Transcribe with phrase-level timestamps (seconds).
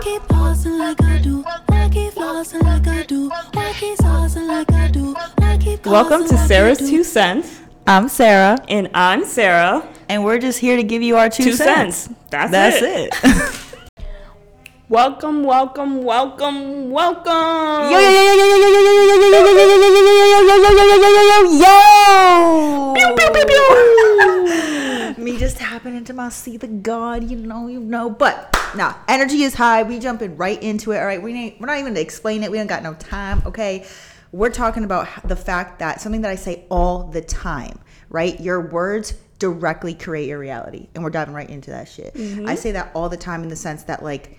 [0.00, 1.42] keep flossing like I do?
[1.66, 3.28] Why keep flossing like I do?
[3.52, 5.14] Why keep saucing like I do?
[5.36, 6.88] Why keep Welcome to Sarah's do?
[6.90, 9.86] Two Cents, I'm Sarah, and I'm Sarah.
[10.08, 11.96] and we're just here to give you our two, Two cents.
[11.96, 12.18] cents.
[12.30, 13.14] That's, That's it.
[13.22, 13.54] it.
[14.88, 17.92] Welcome, welcome, welcome, welcome.
[17.92, 20.72] yo yo yo yo yo yo yo yo yo yo yo yo yo yo yo
[20.72, 22.92] yo yo yo yo.
[22.94, 23.02] Me
[25.48, 28.10] just tapping into my see the God, you know, you know.
[28.10, 29.82] But now energy is high.
[29.82, 30.98] We jumping right into it.
[30.98, 32.50] All right, we ain't, we're not even to explain it.
[32.50, 33.42] We don't got no time.
[33.46, 33.86] Okay,
[34.30, 37.78] we're talking about the fact that something that I say all the time.
[38.10, 42.14] Right, your words directly create your reality, and we're diving right into that shit.
[42.14, 42.48] Mm-hmm.
[42.48, 44.38] I say that all the time in the sense that like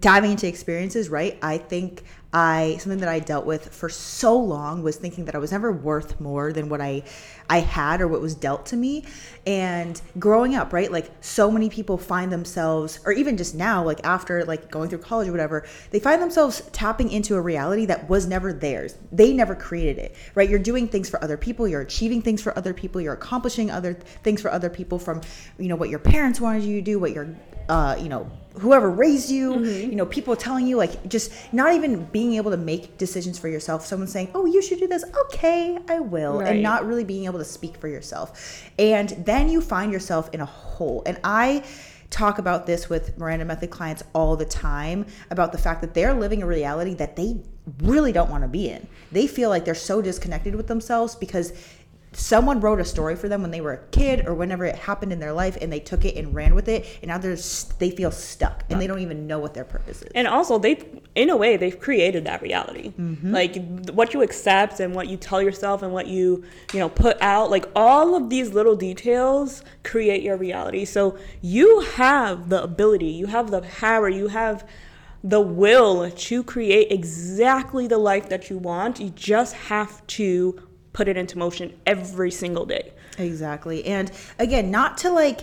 [0.00, 1.38] diving into experiences, right?
[1.42, 2.04] I think
[2.34, 5.70] I something that I dealt with for so long was thinking that I was never
[5.70, 7.04] worth more than what I
[7.48, 9.04] I had or what was dealt to me.
[9.46, 10.90] And growing up, right?
[10.90, 14.98] Like so many people find themselves or even just now like after like going through
[14.98, 18.96] college or whatever, they find themselves tapping into a reality that was never theirs.
[19.12, 20.50] They never created it, right?
[20.50, 23.94] You're doing things for other people, you're achieving things for other people, you're accomplishing other
[23.94, 25.20] things for other people from,
[25.58, 27.36] you know, what your parents wanted you to do, what your
[27.68, 32.04] uh, you know, whoever raised you, you know, people telling you like just not even
[32.06, 33.84] being able to make decisions for yourself.
[33.84, 36.38] Someone saying, "Oh, you should do this." Okay, I will.
[36.38, 36.52] Right.
[36.52, 38.70] And not really being able to speak for yourself.
[38.78, 41.02] And then you find yourself in a hole.
[41.06, 41.64] And I
[42.10, 46.14] talk about this with Miranda Method clients all the time about the fact that they're
[46.14, 47.42] living a reality that they
[47.82, 48.86] really don't want to be in.
[49.10, 51.52] They feel like they're so disconnected with themselves because
[52.16, 55.12] someone wrote a story for them when they were a kid or whenever it happened
[55.12, 57.36] in their life and they took it and ran with it and now they're
[57.78, 60.84] they feel stuck and they don't even know what their purpose is And also, they,
[61.14, 62.92] in a way, they've created that reality.
[62.92, 63.32] Mm-hmm.
[63.32, 67.20] Like what you accept and what you tell yourself and what you, you know, put
[67.20, 67.50] out.
[67.50, 70.84] Like all of these little details create your reality.
[70.84, 74.66] So you have the ability, you have the power, you have
[75.22, 79.00] the will to create exactly the life that you want.
[79.00, 80.60] You just have to
[80.94, 82.92] put it into motion every single day.
[83.18, 83.84] exactly.
[83.84, 85.40] And again not to like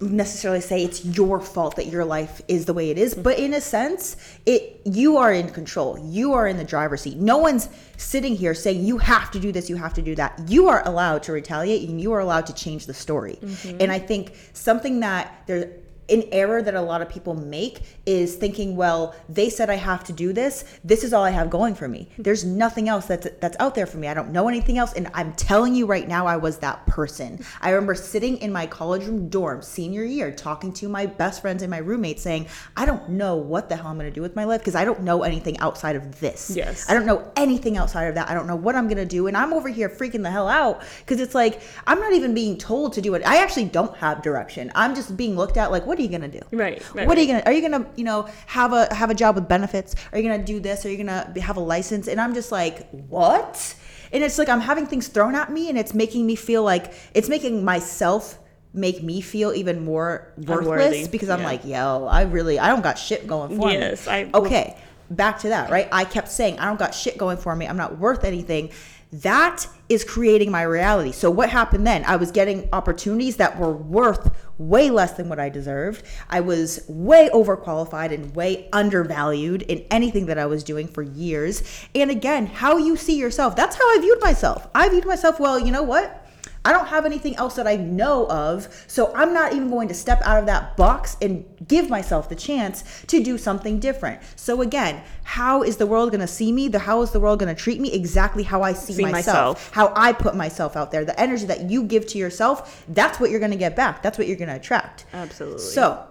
[0.00, 3.54] necessarily say it's your fault that your life is the way it is but in
[3.54, 5.98] a sense it you are in control.
[5.98, 7.16] You are in the driver's seat.
[7.16, 10.38] No one's sitting here saying you have to do this you have to do that.
[10.46, 13.38] You are allowed to retaliate and you are allowed to change the story.
[13.40, 13.78] Mm-hmm.
[13.80, 15.66] And i think something that there's
[16.08, 20.04] an error that a lot of people make is thinking, well, they said I have
[20.04, 20.64] to do this.
[20.84, 22.08] This is all I have going for me.
[22.18, 24.08] There's nothing else that's that's out there for me.
[24.08, 27.44] I don't know anything else and I'm telling you right now I was that person.
[27.60, 31.62] I remember sitting in my college room dorm senior year talking to my best friends
[31.62, 34.36] and my roommates saying, "I don't know what the hell I'm going to do with
[34.36, 36.52] my life because I don't know anything outside of this.
[36.54, 36.88] Yes.
[36.88, 38.28] I don't know anything outside of that.
[38.28, 40.48] I don't know what I'm going to do and I'm over here freaking the hell
[40.48, 43.22] out because it's like I'm not even being told to do it.
[43.24, 44.70] I actually don't have direction.
[44.74, 46.40] I'm just being looked at like what are you to do?
[46.52, 49.14] Right, right, What are you to are you to, you know, have a have a
[49.14, 49.94] job with benefits?
[50.12, 50.84] Are you to do this?
[50.84, 52.08] Are you to have a license?
[52.08, 53.74] And I'm just like, "What?"
[54.12, 56.92] And it's like I'm having things thrown at me and it's making me feel like
[57.14, 58.38] it's making myself
[58.72, 61.46] make me feel even more worthless Unworthy, because I'm yeah.
[61.46, 64.76] like, "Yo, I really I don't got shit going for Yes, me." I- Okay,
[65.10, 65.88] back to that, right?
[65.92, 67.66] I kept saying, I don't got shit going for me.
[67.66, 68.70] I'm not worth anything.
[69.22, 71.12] That is creating my reality.
[71.12, 72.04] So, what happened then?
[72.04, 76.04] I was getting opportunities that were worth way less than what I deserved.
[76.28, 81.62] I was way overqualified and way undervalued in anything that I was doing for years.
[81.94, 84.66] And again, how you see yourself, that's how I viewed myself.
[84.74, 86.23] I viewed myself, well, you know what?
[86.64, 89.94] I don't have anything else that I know of, so I'm not even going to
[89.94, 94.20] step out of that box and give myself the chance to do something different.
[94.36, 96.68] So again, how is the world going to see me?
[96.68, 97.92] The how is the world going to treat me?
[97.92, 99.70] Exactly how I see, See myself, myself.
[99.72, 101.04] how I put myself out there.
[101.04, 104.02] The energy that you give to yourself, that's what you're going to get back.
[104.02, 105.04] That's what you're going to attract.
[105.12, 105.58] Absolutely.
[105.58, 106.06] So,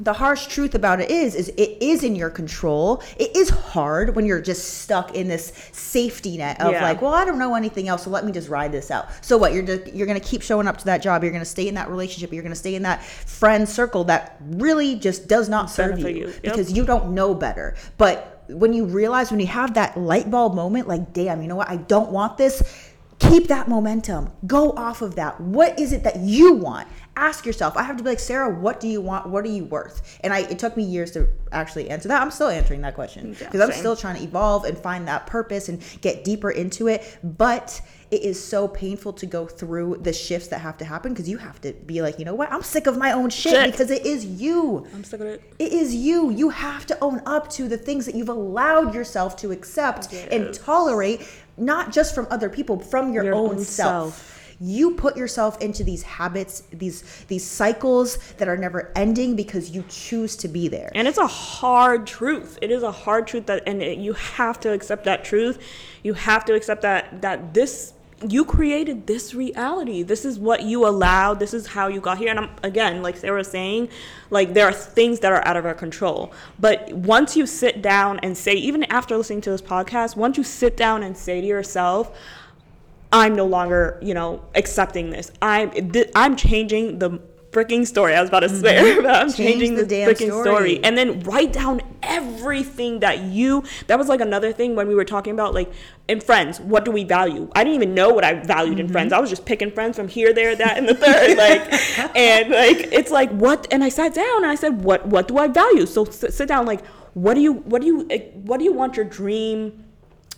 [0.00, 3.02] the harsh truth about it is is it is in your control.
[3.18, 6.82] It is hard when you're just stuck in this safety net of Yeah.
[6.82, 9.08] like well i don't know anything else so let me just ride this out.
[9.24, 9.52] So what?
[9.52, 11.22] You're just you're gonna keep showing up to that job.
[11.22, 12.32] You're gonna stay in that relationship.
[12.32, 16.26] You're gonna stay in that friend circle that really just does not serve you, you.
[16.26, 16.42] Yep.
[16.42, 17.74] because you don't know better.
[17.96, 21.56] But when you realize when you have that light bulb moment like damn you know
[21.56, 21.68] what?
[21.68, 22.62] I don't want this
[23.18, 24.30] keep that momentum.
[24.46, 25.40] Go off of that.
[25.40, 26.88] What is it that you want?
[27.16, 27.76] Ask yourself.
[27.76, 29.28] I have to be like sarah what do you want?
[29.28, 30.18] What are you worth?
[30.22, 32.22] And i it took me years to actually answer that.
[32.22, 35.68] I'm still answering that question because i'm still trying to evolve and find that purpose
[35.68, 37.18] and get deeper into it.
[37.24, 37.80] But
[38.10, 41.36] it is so painful to go through the shifts that have to happen because you
[41.36, 42.50] have to be like you know what?
[42.52, 43.70] I'm sick of my own shit, Shit.
[43.72, 44.86] because it is you.
[44.94, 45.42] I'm stuck with it.
[45.58, 46.30] it is you.
[46.30, 50.54] You have to own up to the things that you've allowed yourself to accept and
[50.54, 51.26] tolerate,
[51.58, 54.14] not just from other people, from your, Your own, own self.
[54.16, 54.34] self.
[54.60, 59.84] You put yourself into these habits, these these cycles that are never ending because you
[59.88, 60.90] choose to be there.
[60.96, 62.58] And it's a hard truth.
[62.60, 65.62] It is a hard truth that, and it, you have to accept that truth.
[66.02, 67.92] You have to accept that that this
[68.26, 70.02] you created this reality.
[70.02, 71.38] This is what you allowed.
[71.38, 72.30] This is how you got here.
[72.30, 73.90] And I'm, again, like Sarah was saying,
[74.30, 76.32] like there are things that are out of our control.
[76.58, 80.44] But once you sit down and say, even after listening to this podcast, once you
[80.44, 82.16] sit down and say to yourself,
[83.12, 85.30] I'm no longer, you know, accepting this.
[85.40, 87.20] I'm th- I'm changing the
[87.58, 88.14] freaking story.
[88.14, 89.36] I was about to swear, but I'm Mm-hmm.
[89.36, 90.42] Change changing the damn freaking story.
[90.42, 90.84] story.
[90.84, 93.64] And then write down everything that you.
[93.88, 95.70] That was like another thing when we were talking about like
[96.08, 96.60] in friends.
[96.60, 97.50] What do we value?
[97.54, 98.86] I didn't even know what I valued Mm-hmm.
[98.86, 99.12] in friends.
[99.12, 101.36] I was just picking friends from here, there, that, and the third.
[101.36, 103.66] like, and like it's like what?
[103.72, 105.06] And I sat down and I said, what?
[105.06, 105.86] What do I value?
[105.86, 106.66] So sit, sit down.
[106.66, 106.84] Like,
[107.14, 107.52] what do you?
[107.54, 108.00] What do you?
[108.34, 109.84] What do you want your dream?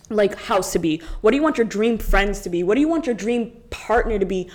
[0.09, 1.01] like house to be?
[1.21, 2.63] What do you want your dream friends to be?
[2.63, 4.49] What do you want your dream partner to be?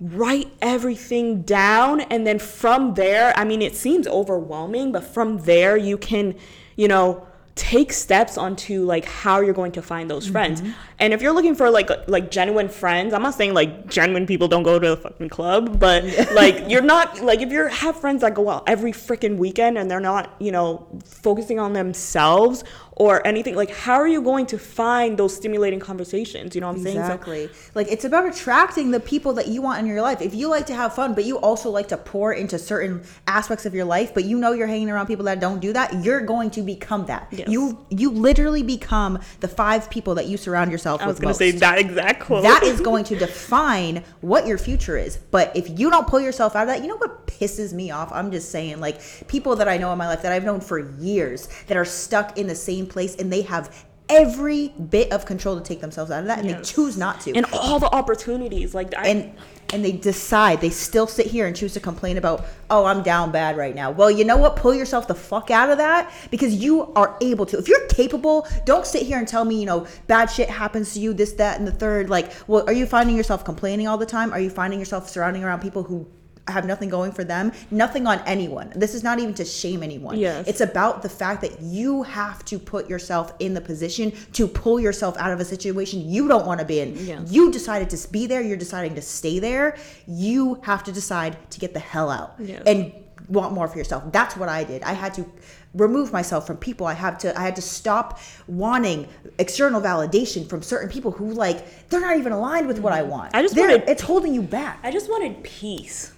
[0.00, 5.76] Write everything down and then from there, I mean it seems overwhelming, but from there
[5.76, 6.36] you can,
[6.76, 7.26] you know,
[7.58, 10.32] take steps onto like how you're going to find those mm-hmm.
[10.32, 10.62] friends.
[11.00, 14.46] And if you're looking for like like genuine friends, I'm not saying like genuine people
[14.46, 18.20] don't go to the fucking club, but like you're not like if you have friends
[18.20, 22.62] that go out every freaking weekend and they're not, you know, focusing on themselves
[22.98, 26.76] or anything like how are you going to find those stimulating conversations you know what
[26.76, 27.50] i'm saying so Exactly.
[27.74, 30.20] like it's about attracting the people that you want in your life.
[30.20, 33.66] If you like to have fun, but you also like to pour into certain aspects
[33.66, 36.20] of your life, but you know you're hanging around people that don't do that, you're
[36.20, 37.28] going to become that.
[37.30, 37.48] Yes.
[37.48, 41.22] You you literally become the five people that you surround yourself i was with.
[41.22, 45.16] going to say that exact quote that is going to define what your future is.
[45.30, 48.10] But if you don't pull yourself out of that, you know what pisses me off?
[48.12, 50.78] I'm just saying, like, people that I know in my life that I've known for
[50.98, 55.56] years that are stuck in the same place and they have every bit of control
[55.56, 57.32] to take themselves out of that and they choose not to.
[57.34, 59.34] and all the opportunities like I, and
[59.70, 63.30] and they decide they still sit here and choose to complain about oh i'm down
[63.30, 63.90] bad right now.
[63.90, 64.56] Well you know what?
[64.56, 67.58] Pull yourself the fuck out of that because you are able to.
[67.58, 71.00] If you're capable don't sit here and tell me you know bad shit happens to
[71.00, 72.08] you this that and the third.
[72.08, 74.32] Like well are you finding yourself complaining all the time?
[74.32, 76.08] Are you finding yourself surrounding around people who
[76.50, 78.72] have nothing going for them nothing on anyone.
[78.74, 80.18] This is not even to shame anyone.
[80.18, 80.46] Yes.
[80.48, 84.80] it's about the fact that you have to put yourself in the position to pull
[84.80, 86.96] yourself out of a situation you don't want to be in.
[86.96, 87.30] Yes.
[87.30, 89.76] you decided to be there you're deciding to stay there.
[90.06, 92.62] You have to decide to get the hell out Yes.
[92.66, 92.92] and
[93.28, 94.10] want more for yourself.
[94.12, 94.82] That's what i did.
[94.82, 95.26] I had to
[95.74, 96.86] remove myself from people.
[96.86, 99.08] I have to i had to stop wanting
[99.38, 103.10] external validation from certain people who like they're not even aligned with what i mm-hmm.
[103.10, 103.34] want.
[103.34, 104.78] I just They're- wanted- it's holding you back.
[104.82, 106.12] I just wanted peace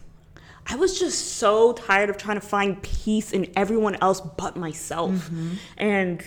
[0.67, 5.11] i was just so tired of trying to find peace in everyone else but myself
[5.11, 5.55] Mm-hmm.
[5.79, 6.23] and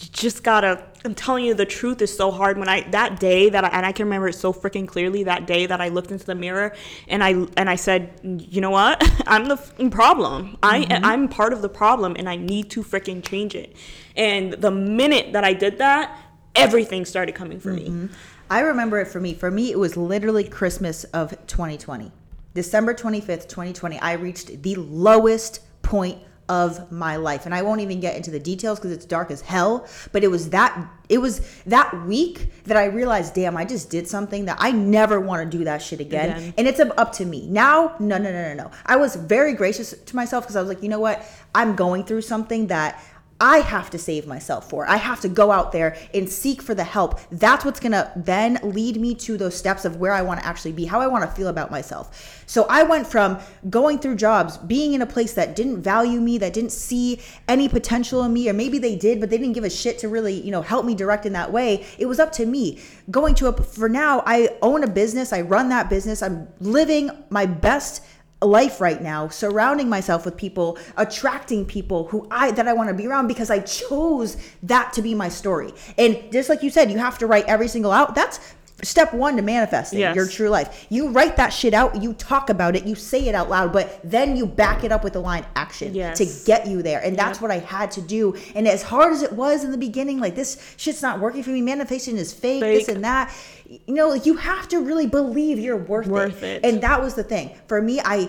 [0.00, 3.48] you just gotta i'm telling you the truth is so hard when i that day
[3.50, 6.12] that I, and i can remember it so freaking clearly that day that i looked
[6.12, 6.74] into the mirror
[7.08, 9.56] and i and i said you know what i'm the
[9.90, 11.04] problem i Mm-hmm.
[11.04, 13.74] i'm part of the problem and i need to freaking change it
[14.14, 16.16] and the minute that i did that
[16.54, 18.06] everything started coming for Mm-hmm.
[18.06, 18.10] me
[18.50, 19.34] I remember it for me.
[19.34, 22.10] For me, it was literally Christmas of 2020.
[22.54, 26.18] December 25th, 2020, I reached the lowest point
[26.48, 27.44] of my life.
[27.44, 30.28] And I won't even get into the details because it's dark as hell, but it
[30.28, 34.56] was that it was that week that I realized, damn, I just did something that
[34.58, 36.36] I never want to do that shit again.
[36.36, 36.54] Again.
[36.56, 37.46] And it's up up to me.
[37.48, 38.70] Now, no, no, no, no, no.
[38.86, 41.24] I was very gracious to myself because I was like, you know what?
[41.54, 43.02] I'm going through something that
[43.40, 44.88] I have to save myself for.
[44.88, 47.20] I have to go out there and seek for the help.
[47.30, 50.46] That's what's going to then lead me to those steps of where I want to
[50.46, 52.42] actually be, how I want to feel about myself.
[52.46, 53.38] So I went from
[53.70, 57.68] going through jobs, being in a place that didn't value me, that didn't see any
[57.68, 60.40] potential in me, or maybe they did, but they didn't give a shit to really,
[60.40, 61.86] you know, help me direct in that way.
[61.96, 62.80] It was up to me.
[63.08, 67.10] Going to a, for now, I own a business, I run that business, I'm living
[67.30, 68.02] my best
[68.40, 72.94] life right now surrounding myself with people attracting people who i that i want to
[72.94, 75.72] be around because i chose that to be my story.
[75.96, 78.38] And just like you said you have to write every single out that's
[78.82, 80.14] step one to manifesting Yes.
[80.14, 80.86] your true life.
[80.88, 83.98] You write that shit out you talk about it you say it out loud but
[84.04, 86.18] then you back it up with the line action Yes.
[86.18, 87.00] to get you there.
[87.00, 88.36] And that's what i had to do.
[88.54, 91.50] And as hard as it was in the beginning like this shit's not working for
[91.50, 91.60] me.
[91.60, 93.34] Manifestation is fake, this and that.
[93.68, 96.64] You know like you have to really believe you're worth, Worth it.
[96.64, 97.50] and that was the thing.
[97.66, 98.28] For me i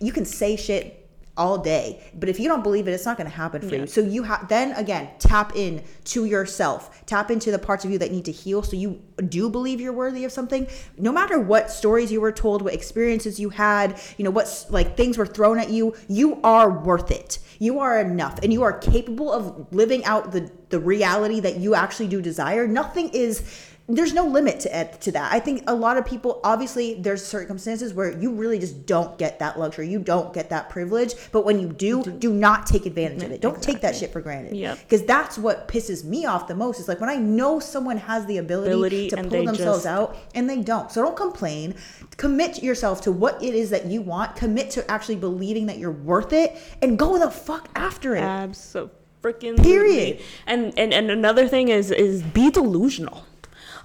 [0.00, 0.95] you can say shit
[1.36, 2.02] all day.
[2.14, 3.86] But if you don't believe it it's not going to happen for you.
[3.86, 7.04] So you have then again tap in to yourself.
[7.06, 9.92] Tap into the parts of you that need to heal so you do believe you're
[9.92, 10.66] worthy of something.
[10.96, 14.96] No matter what stories you were told what experiences you had you know what like
[14.96, 17.38] things were thrown at you you are worth it.
[17.58, 21.74] You are enough and you are capable of living out the the reality that you
[21.74, 22.66] actually do desire.
[22.66, 25.32] Nothing is there's no limit to it, to that.
[25.32, 29.38] I think a lot of people obviously there's circumstances where you really just don't get
[29.38, 29.88] that luxury.
[29.88, 33.40] You don't get that privilege, but when you do, do not take advantage of it.
[33.40, 34.56] Don't take that shit for granted.
[34.56, 34.80] Yep.
[34.80, 36.80] Because that's what pisses me off the most.
[36.80, 40.16] Is like when I know someone has the ability, Ability to pull themselves just- out
[40.34, 40.90] and they don't.
[40.90, 41.74] So don't complain.
[42.16, 44.34] Commit yourself to what it is that you want.
[44.34, 48.22] Commit to actually believing that you're worth it and go the fuck after it.
[48.22, 48.94] Absolutely.
[49.22, 50.20] Freaking Period.
[50.46, 53.24] And, and and another thing is is be delusional.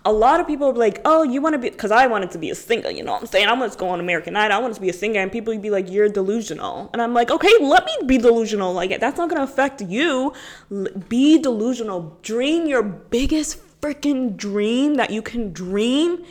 [0.04, 2.40] A lot of people are like, oh, you want to be, because I wanted to
[2.40, 3.48] be a singer, you know what I'm saying?
[3.48, 4.58] I wanted to go on American Idol.
[4.58, 6.90] I wanted to be a singer, and people would be like, you're delusional.
[6.94, 8.74] And I'm like, okay, let me be delusional.
[8.74, 10.34] Like, that's not going to affect you.
[10.72, 12.18] L- be delusional.
[12.24, 16.26] Dream your biggest freaking dream that you can dream.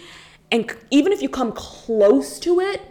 [0.51, 2.83] And even if you come close to it,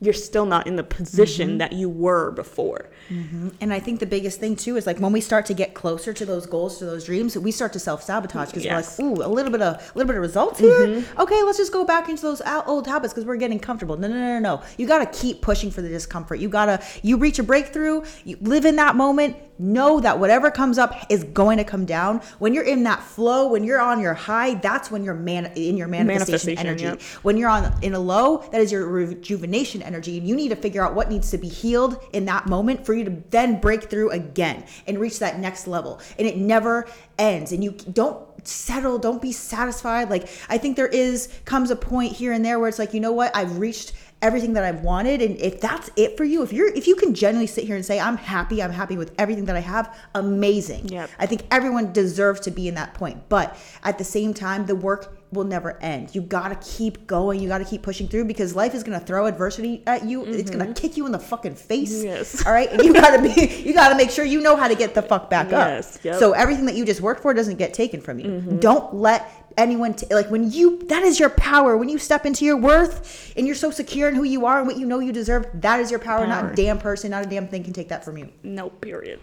[0.00, 1.58] you're still not in the position Mm-hmm.
[1.58, 2.90] that you were before.
[3.08, 3.48] Mm-hmm.
[3.60, 6.12] And I think the biggest thing too is like when we start to get closer
[6.12, 8.98] to those goals, to those dreams, we start to self sabotage because Yes.
[8.98, 10.86] we're like, ooh, a little bit of a little bit of results here.
[10.86, 11.20] Mm-hmm.
[11.20, 13.96] Okay, let's just go back into those old habits because we're getting comfortable.
[13.96, 14.62] No, no, no, no, no.
[14.76, 16.38] You got to keep pushing for the discomfort.
[16.40, 18.02] You gotta you reach a breakthrough.
[18.24, 19.36] You live in that moment.
[19.58, 22.20] Know that whatever comes up is going to come down.
[22.38, 25.76] When you're in that flow, when you're on your high, that's when you're man in
[25.76, 26.84] your manifestation, Manifestation, energy.
[26.84, 27.02] yep.
[27.22, 30.56] When you're on in a low, that is your rejuvenation energy, and you need to
[30.56, 33.84] figure out what needs to be healed in that moment for you to then break
[33.90, 36.00] through again and reach that next level.
[36.18, 36.86] And it never
[37.18, 37.52] ends.
[37.52, 40.10] And you don't settle, don't be satisfied.
[40.10, 43.00] Like I think there is comes a point here and there where it's like, you
[43.00, 43.92] know what, I've reached
[44.22, 47.14] everything that I've wanted and if that's it for you if you're if you can
[47.14, 50.86] genuinely sit here and say I'm happy I'm happy with everything that I have amazing
[50.88, 51.10] Yep.
[51.18, 53.28] I think everyone deserves to be in that point.
[53.28, 56.14] But at the same time, the work will never end.
[56.14, 57.40] You got to keep going.
[57.40, 60.24] You got to keep pushing through because life is going to throw adversity at you.
[60.24, 61.94] It's going to kick you in the fucking face.
[61.98, 62.06] Mm-hmm.
[62.06, 62.44] Yes.
[62.46, 62.70] All right.
[62.72, 64.94] And you got to be, you got to make sure you know how to get
[64.94, 66.04] the fuck back Yes, up.
[66.04, 66.14] yep.
[66.14, 66.20] Mm-hmm.
[66.20, 68.40] So everything that you just worked for doesn't get taken from you.
[68.60, 72.44] Don't let anyone t- like when you that is your power when you step into
[72.44, 75.12] your worth and you're so secure in who you are and what you know you
[75.12, 77.88] deserve that is your power, not a damn person not a damn thing can take
[77.88, 79.18] that from you No, period.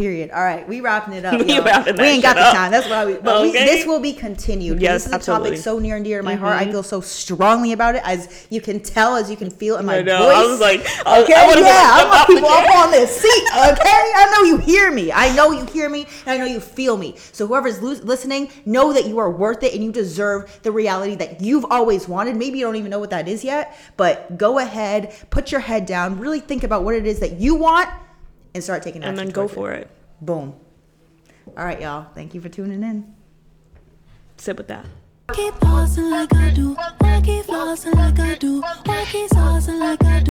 [0.00, 0.30] Period.
[0.30, 1.34] All right, we wrapping it up.
[1.40, 2.54] We we ain't got the up.
[2.54, 2.70] time.
[2.70, 3.16] That's why we.
[3.16, 4.80] But we, this will be continued.
[4.80, 6.56] Yes, this is a topic so near and dear to my heart.
[6.56, 9.84] I feel so strongly about it, as you can tell, as you can feel in
[9.84, 10.22] my I know.
[10.22, 10.36] voice.
[10.36, 13.44] I was like, I- okay, I yeah, I jump want people up on this seat.
[13.52, 13.82] Okay,
[14.16, 15.12] I know you hear me.
[15.12, 17.16] I know you hear me, and I know you feel me.
[17.32, 21.14] So whoever's lo- listening, know that you are worth it, and you deserve the reality
[21.16, 22.36] that you've always wanted.
[22.36, 25.84] Maybe you don't even know what that is yet, but go ahead, put your head
[25.84, 27.90] down, really think about what it is that you want,
[28.54, 29.10] and start taking action.
[29.10, 29.90] And then go for it.
[30.20, 30.54] Boom.
[31.56, 32.06] All right, y'all.
[32.14, 33.14] Thank you for tuning in.
[34.36, 34.86] Sit with that.
[35.34, 36.74] Keep flossing like I do.
[36.98, 38.62] Why keep flossing like I do?
[38.84, 40.29] Why keep saucing like I do?